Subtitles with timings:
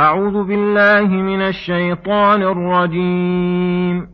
[0.00, 4.06] أعوذ بالله من الشيطان الرجيم.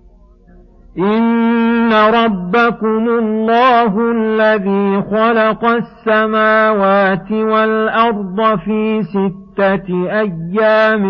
[0.99, 11.05] إن ربكم الله الذي خلق السماوات والأرض في ستة أيام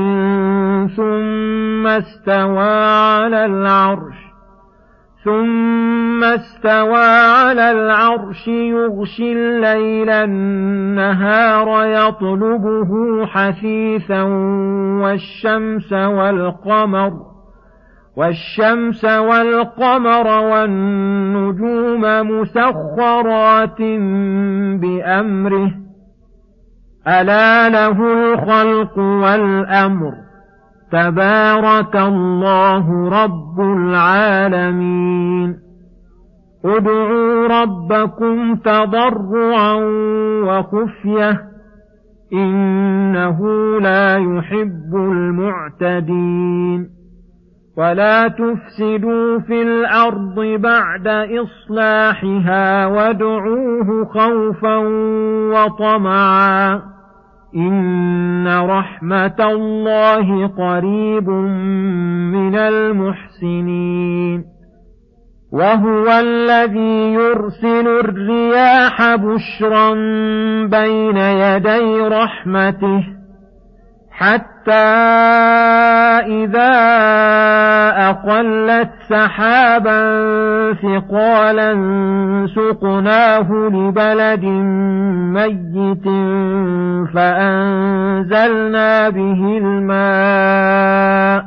[0.96, 2.68] ثم استوى
[3.16, 4.25] على العرش
[5.26, 7.06] ثم استوى
[7.46, 14.22] على العرش يغشي الليل النهار يطلبه حثيثا
[15.02, 17.12] والشمس والقمر
[18.16, 23.80] والشمس والقمر والنجوم مسخرات
[24.80, 25.70] بأمره
[27.08, 30.25] ألا له الخلق والأمر
[30.92, 35.56] تبارك الله رب العالمين.
[36.64, 39.74] ادعوا ربكم تضرعا
[40.42, 41.40] وخفية
[42.32, 43.40] إنه
[43.80, 46.88] لا يحب المعتدين.
[47.78, 51.08] ولا تفسدوا في الأرض بعد
[51.42, 54.76] إصلاحها وادعوه خوفا
[55.52, 56.95] وطمعا.
[57.56, 61.28] إن رحمة الله قريب
[62.32, 64.44] من المحسنين
[65.52, 69.94] وهو الذي يرسل الرياح بشرا
[70.66, 73.04] بين يدي رحمته
[74.10, 74.55] حتى
[76.26, 76.72] إذا
[78.08, 80.00] أقلت سحابا
[80.72, 81.72] ثقالا
[82.54, 84.44] سقناه لبلد
[85.34, 86.04] ميت
[87.14, 91.44] فأنزلنا به الماء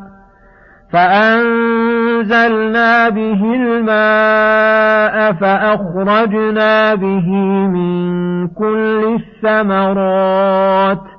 [0.94, 7.28] فأنزلنا به الماء فأخرجنا به
[7.68, 11.19] من كل الثمرات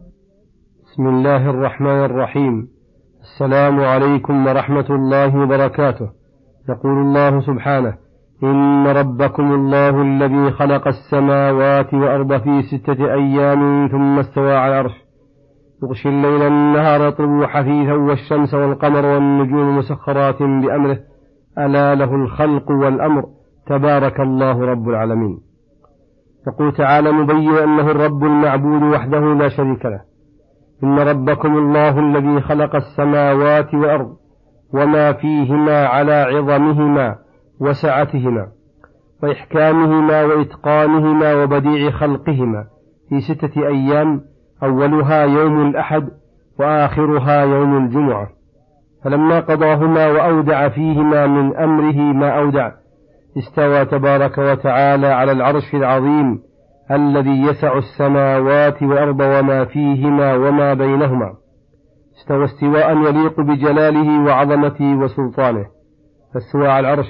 [0.91, 2.67] بسم الله الرحمن الرحيم.
[3.21, 6.09] السلام عليكم ورحمة الله وبركاته.
[6.69, 7.93] يقول الله سبحانه
[8.43, 14.91] إن ربكم الله الذي خلق السماوات والأرض في ستة أيام ثم استوى على العرش.
[15.83, 20.97] يغشي الليل النهار يطلب حثيثا والشمس والقمر والنجوم مسخرات بأمره.
[21.57, 23.25] ألا له الخلق والأمر.
[23.67, 25.39] تبارك الله رب العالمين.
[26.47, 30.10] يقول تعالى مبين أنه الرب المعبود وحده لا شريك له.
[30.83, 34.15] إن ربكم الله الذي خلق السماوات والأرض
[34.73, 37.15] وما فيهما على عظمهما
[37.59, 38.47] وسعتهما
[39.23, 42.65] وإحكامهما وإتقانهما وبديع خلقهما
[43.09, 44.21] في ستة أيام
[44.63, 46.09] أولها يوم الأحد
[46.59, 48.27] وآخرها يوم الجمعة.
[49.03, 52.71] فلما قضاهما وأودع فيهما من أمره ما أودع
[53.37, 56.39] استوى تبارك وتعالى على العرش العظيم
[56.91, 61.33] الذي يسع السماوات والأرض وما فيهما وما بينهما
[62.21, 65.65] استوى استواء يليق بجلاله وعظمته وسلطانه
[66.33, 67.07] فاستوى على العرش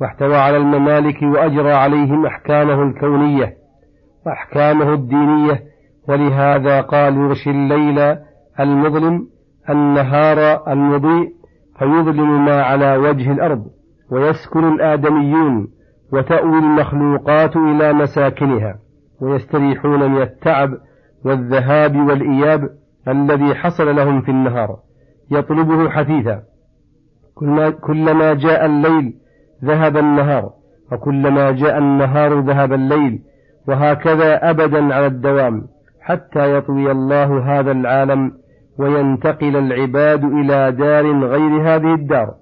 [0.00, 3.54] واحتوى على الممالك وأجرى عليهم أحكامه الكونية
[4.26, 5.62] وأحكامه الدينية.
[6.08, 8.16] ولهذا قال يغشي الليل
[8.60, 9.26] المظلم
[9.70, 11.28] النهار المضيء
[11.78, 13.64] فيظلم ما على وجه الأرض
[14.10, 15.68] ويسكن الآدميون
[16.12, 18.78] وتأوي المخلوقات إلى مساكنها.
[19.20, 20.70] ويستريحون من التعب
[21.24, 22.68] والذهاب والإياب
[23.08, 24.76] الذي حصل لهم في النهار.
[25.30, 26.42] يطلبه حثيثا.
[27.80, 29.14] كلما جاء الليل
[29.64, 30.50] ذهب النهار
[30.92, 33.18] وكلما جاء النهار ذهب الليل
[33.68, 35.62] وهكذا أبدا على الدوام
[36.00, 38.32] حتى يطوي الله هذا العالم
[38.78, 42.34] وينتقل العباد إلى دار غير هذه الدار.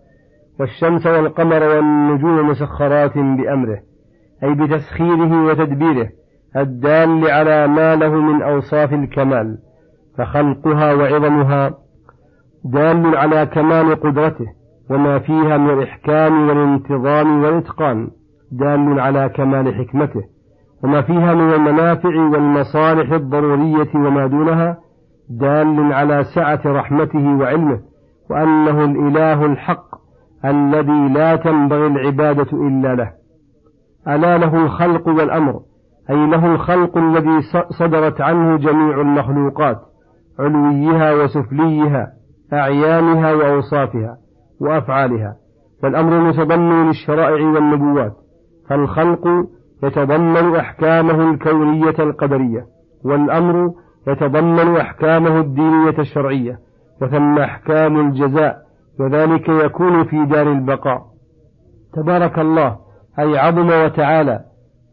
[0.60, 3.78] والشمس والقمر والنجوم مسخرات بأمره
[4.42, 6.08] أي بتسخيره وتدبيره
[6.56, 9.58] الدال على ما له من أوصاف الكمال
[10.18, 11.74] فخلقها وعظمها
[12.64, 14.46] دال على كمال قدرته
[14.90, 18.10] وما فيها من الإحكام والانتظام والإتقان
[18.52, 20.22] دال على كمال حكمته
[20.84, 24.78] وما فيها من المنافع والمصالح الضرورية وما دونها
[25.30, 27.80] دال على سعة رحمته وعلمه
[28.30, 29.86] وأنه الإله الحق
[30.44, 33.12] الذي لا تنبغي العبادة إلا له.
[34.08, 35.60] ألا له الخلق والأمر
[36.10, 37.40] أي له الخلق الذي
[37.78, 39.76] صدرت عنه جميع المخلوقات
[40.38, 42.12] علويها وسفليها
[42.52, 44.16] أعيانها وأوصافها
[44.60, 45.36] وأفعالها.
[45.82, 48.12] والأمر متضمن للشرائع والنبوات
[48.68, 49.28] فالخلق
[49.82, 52.64] يتضمن أحكامه الكونية القدرية
[53.04, 53.70] والأمر
[54.08, 56.58] يتضمن أحكامه الدينية الشرعية
[57.02, 58.56] وثم أحكام الجزاء
[59.00, 61.02] وذلك يكون في دار البقاء.
[61.94, 62.76] تبارك الله
[63.18, 64.40] أي عظم وتعالى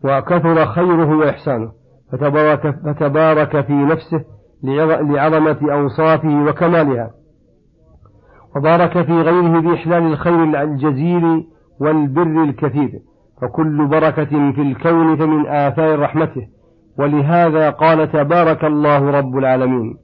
[0.06, 1.72] وكثر خيره وإحسانه.
[2.12, 4.24] فتبارك, فتبارك في نفسه
[5.04, 7.12] لعظمة أوصافه وكمالها.
[8.56, 11.44] وبارك في غيره بإحلال الخير الجزيل
[11.82, 12.92] والبر الكثير.
[13.42, 16.48] فكل بركة في الكون فمن آثار رحمته.
[17.00, 19.98] ولهذا قال تبارك الله رب العالمين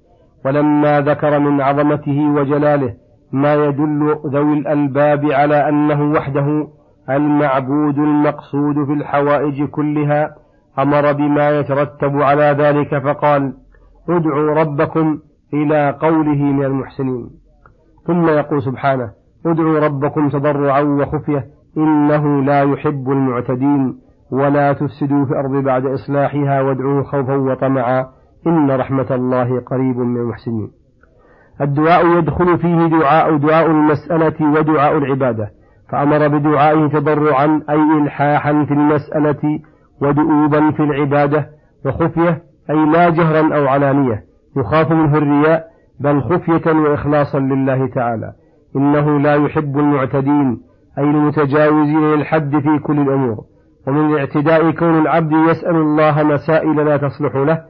[0.45, 2.93] ولما ذكر من عظمته وجلاله
[3.31, 6.67] ما يدل ذوي الألباب على أنه وحده
[7.09, 10.35] المعبود المقصود في الحوائج كلها
[10.79, 13.53] أمر بما يترتب على ذلك فقال
[14.09, 15.19] ادعوا ربكم
[15.53, 17.29] إلى قوله من المحسنين.
[18.07, 19.11] ثم يقول سبحانه
[19.45, 21.45] ادعوا ربكم تضرعا وخفية
[21.77, 23.95] إنه لا يحب المعتدين
[24.31, 28.05] ولا تفسدوا في الأرض بعد إصلاحها وادعوه خوفا وطمعا
[28.47, 30.71] إن رحمة الله قريب من المحسنين.
[31.61, 35.51] الدعاء يدخل فيه دعاء دعاء المسألة ودعاء العبادة.
[35.91, 39.59] فأمر بدعائه تضرعا أي إلحاحا في المسألة
[40.01, 41.49] ودؤوبا في العبادة
[41.85, 44.23] وخفية أي لا جهرا أو علانية
[44.57, 45.63] يخاف منه الرياء
[45.99, 48.33] بل خفية وإخلاصا لله تعالى.
[48.75, 50.61] إنه لا يحب المعتدين
[50.97, 53.37] أي المتجاوزين للحد في كل الأمور.
[53.87, 57.61] ومن الاعتداء كون العبد يسأل الله مسائل لا تصلح له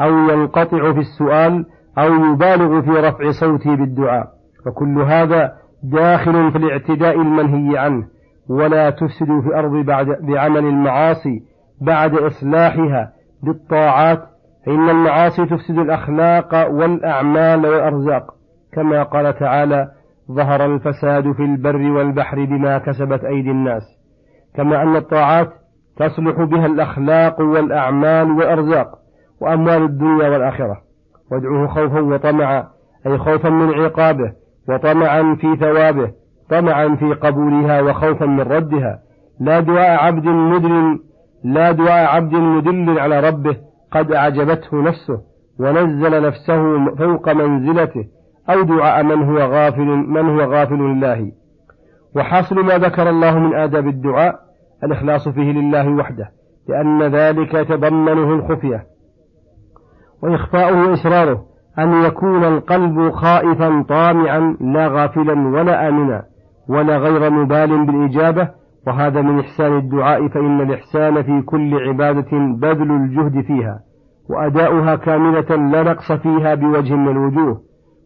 [0.00, 1.66] أو ينقطع في السؤال
[1.98, 4.26] أو يبالغ في رفع صوته بالدعاء.
[4.66, 5.52] فكل هذا
[5.82, 8.06] داخل في الاعتداء المنهي عنه
[8.50, 11.42] ولا تفسد في الأرض بعد بعمل المعاصي
[11.80, 14.22] بعد إصلاحها بالطاعات
[14.66, 18.34] فإن المعاصي تفسد الأخلاق والأعمال والأرزاق.
[18.72, 19.88] كما قال تعالى
[20.32, 23.82] ظهر الفساد في البر والبحر بما كسبت أيدي الناس
[24.54, 25.48] كما أن الطاعات
[25.96, 28.88] تصلح بها الأخلاق والأعمال والأرزاق
[29.40, 30.76] وأموال الدنيا والآخرة.
[31.32, 32.66] وادعوه خوفا وطمعا
[33.06, 34.32] أي خوفا من عقابه.
[34.68, 36.10] وطمعا في ثوابه
[36.50, 38.98] طمعا في قبولها وخوفا من ردها.
[39.40, 40.98] لا دعاء عبد مدل
[41.44, 43.56] لا دعاء عبد مدل على ربه.
[43.92, 45.20] قد أعجبته نفسه
[45.60, 48.04] ونزل نفسه فوق منزلته
[48.50, 51.32] أو دعاء من هو غافل من هو غافل لله.
[52.16, 54.34] وحاصل ما ذكر الله من آداب الدعاء
[54.84, 56.30] الإخلاص فيه لله وحده
[56.68, 58.86] لأن ذلك يتضمنه الخفية.
[60.22, 61.44] وإخفاؤه وإسراره
[61.78, 66.22] أن يكون القلب خائفا طامعا لا غافلا ولا آمنا
[66.68, 68.48] ولا غير مبال بالإجابة.
[68.86, 73.80] وهذا من إحسان الدعاء فإن الإحسان في كل عبادة بذل الجهد فيها
[74.30, 77.60] وأداؤها كاملة لا نقص فيها بوجه من الوجوه.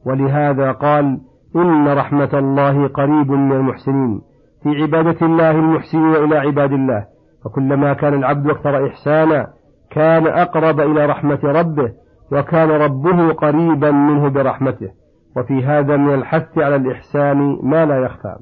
[0.06, 1.18] ولهذا قال
[1.56, 4.20] إن رحمة الله قريب من المحسنين.
[4.62, 7.04] في عبادة الله المحسنين إلى عباد الله.
[7.44, 9.46] فكلما كان العبد أكثر إحسانا
[9.90, 12.01] كان أقرب إلى رحمة ربه.
[12.32, 14.88] وكان ربه قريبا منه برحمته
[15.37, 18.37] وفي هذا من الحث على الإحسان ما لا يخفى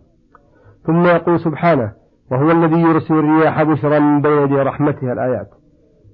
[0.86, 1.92] ثم يقول سبحانه
[2.30, 5.48] وهو الذي يرسل الرياح بشرا بين يدي رحمته الآيات.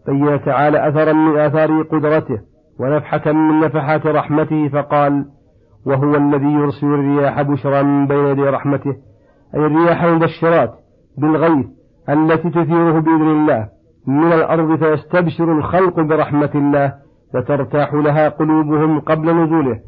[0.06, 2.38] بين تعالى أثرا من آثار قدرته
[2.80, 5.24] ونفحة من نفحات رحمته فقال
[5.86, 8.96] وهو الذي يرسل الرياح بشرا بين يدي رحمته
[9.54, 10.74] أي الرياح المبشرات
[11.18, 11.66] بالغيث
[12.08, 13.68] التي تثيره بإذن الله.
[14.06, 19.80] من الأرض فيستبشر الخلق برحمة الله وترتاح لها قلوبهم قبل نزوله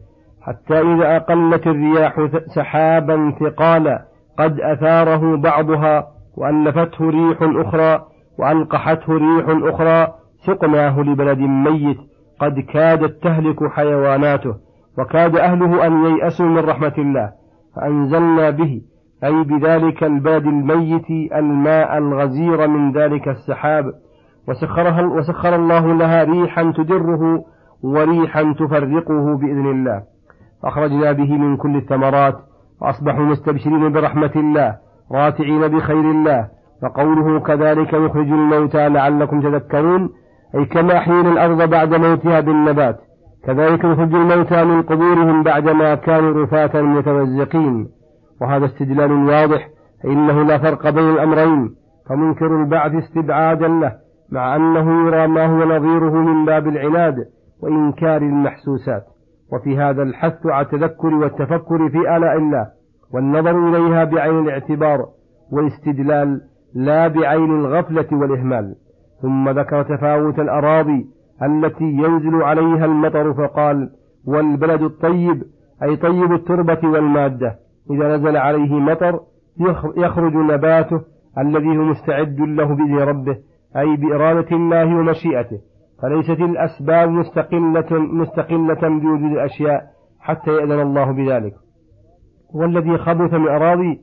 [0.43, 4.05] حتى إذا أقلت الرياح سحابا ثقالا
[4.39, 8.05] قد أثاره بعضها وألفته ريح أخرى
[8.39, 10.15] وألقحته ريح أخرى
[10.47, 11.99] سقناه لبلد ميت
[12.41, 14.55] قد كادت تهلك حيواناته
[14.99, 17.33] وكاد أهله أن ييأسوا من رحمة الله
[17.77, 18.81] فأنزلنا به
[19.25, 23.85] أي بذلك البلد الميت الماء الغزير من ذلك السحاب.
[24.49, 27.45] وسخرها وسخر الله لها ريحا تدره
[27.83, 30.03] وريحا تفرقه بإذن الله.
[30.63, 32.35] فأخرجنا به من كل الثمرات
[32.83, 34.77] وأصبحوا مستبشرين برحمة الله
[35.13, 36.49] راتعين بخير الله
[36.83, 40.09] وقوله كذلك يخرج الموتى لعلكم تذكرون
[40.55, 42.97] أي كما أحيينا الأرض بعد موتها بالنبات.
[43.47, 47.89] كذلك يخرج الموتى من قبورهم بعدما كانوا رفاة متمزقين
[48.41, 49.69] وهذا استدلال واضح
[50.03, 51.75] فإنه لا فرق بين الأمرين
[52.09, 54.08] فمنكر البعث استبعادا له.
[54.33, 57.29] مع أنه يرى ما هو نظيره من باب العناد
[57.63, 59.05] وإنكار المحسوسات.
[59.53, 62.67] وفي هذا الحث على التذكر والتفكر في آلاء الله
[63.15, 65.07] والنظر إليها بعين الاعتبار
[65.53, 66.41] والاستدلال
[66.75, 68.75] لا بعين الغفلة والإهمال.
[69.23, 71.07] ثم ذكر تفاوت الأراضي
[71.43, 73.91] التي ينزل عليها المطر فقال
[74.27, 75.43] والبلد الطيب
[75.83, 77.59] أي طيب التربة والمادة.
[77.91, 79.21] إذا نزل عليه مطر
[79.97, 81.01] يخرج نباته
[81.39, 83.37] الذي هو مستعد له بإذن ربه.
[83.77, 85.59] أي بإرادة الله ومشيئته
[86.03, 89.83] فليست الأسباب مستقلة مستقلة بوجود الأشياء
[90.21, 91.55] حتى يأذن الله بذلك.
[92.55, 94.01] والذي خبث من أراضي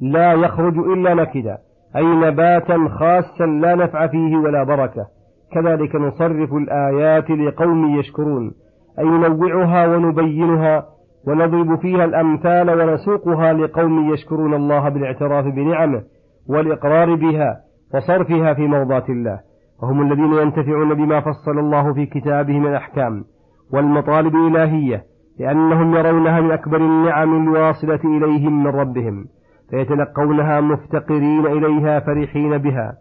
[0.00, 1.58] لا يخرج إلا نكدا
[1.96, 5.06] أي نباتا خاصا لا نفع فيه ولا بركة.
[5.52, 8.52] كذلك نصرف الآيات لقوم يشكرون
[8.98, 10.86] أي ننوعها ونبينها
[11.26, 16.02] ونضرب فيها الأمثال ونسوقها لقوم يشكرون الله بالاعتراف بنعمه
[16.48, 17.71] والإقرار بها.
[17.94, 19.40] وصرفها في مرضاة الله.
[19.82, 23.24] وهم الذين ينتفعون بما فصل الله في كتابه من الأحكام
[23.72, 25.04] والمطالب الإلهية
[25.38, 29.24] لأنهم يرونها من أكبر النعم الواصلة إليهم من ربهم
[29.70, 32.94] فيتلقونها مفتقرين إليها فرحين بها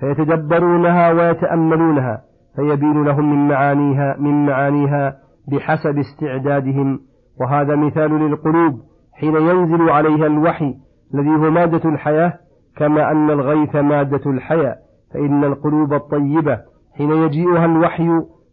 [0.00, 2.22] فيتدبرونها ويتأملونها
[2.56, 5.16] فيبين لهم من معانيها من معانيها
[5.52, 7.00] بحسب استعدادهم.
[7.40, 8.80] وهذا مثال للقلوب
[9.14, 10.74] حين ينزل عليها الوحي
[11.14, 12.32] الذي هو مادة الحياة
[12.76, 14.76] كما أن الغيث مادة الحياة
[15.14, 16.60] فإن القلوب الطيبة
[16.96, 18.08] حين يجيئها الوحي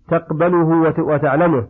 [0.09, 1.67] تقبله وتعلمه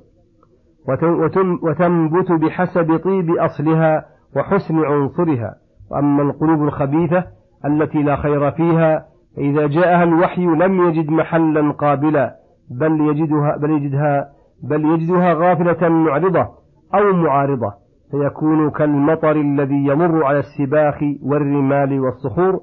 [1.63, 4.05] وتنبت بحسب طيب أصلها
[4.35, 5.55] وحسن عنصرها.
[5.91, 7.23] وأما القلوب الخبيثة
[7.65, 9.05] التي لا خير فيها
[9.35, 12.35] فإذا جاءها الوحي لم يجد محلا قابلا
[12.71, 14.29] بل يجدها بل يجدها
[14.63, 16.47] بل يجدها غافلة معرضة
[16.95, 17.73] أو معارضة.
[18.13, 22.59] فيكون كالمطر الذي يمر على السباخ والرمال والصخور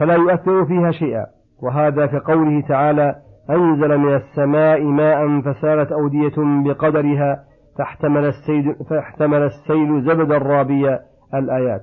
[0.00, 1.26] فلا يؤثر فيها شيئا.
[1.62, 3.14] وهذا في قوله تعالى
[3.50, 7.44] أنزل من السماء ماء فسالت أودية بقدرها
[7.78, 11.00] فاحتمل السيل, فاحتمل السيل زبدا رابيا
[11.34, 11.82] الآيات.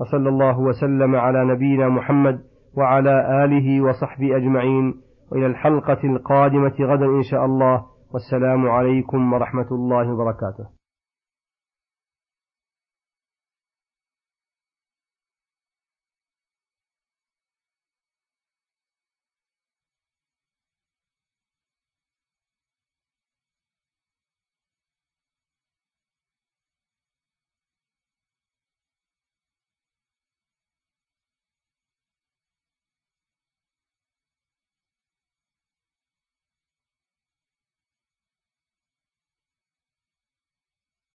[0.00, 2.38] وصلى الله وسلم على نبينا محمد
[2.78, 4.94] وعلى آله وصحبه أجمعين.
[5.32, 7.82] وإلى الحلقة القادمة غدا إن شاء الله.
[8.14, 10.81] والسلام عليكم ورحمة الله وبركاته.